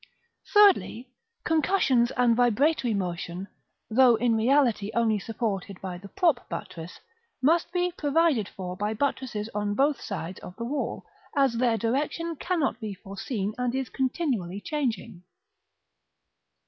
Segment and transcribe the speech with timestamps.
[0.51, 1.11] Thirdly:
[1.45, 3.47] concussions and vibratory motion,
[3.87, 6.99] though in reality only supported by the prop buttress,
[7.39, 11.05] must be provided for by buttresses on both sides of the wall,
[11.37, 15.21] as their direction cannot be foreseen, and is continually changing.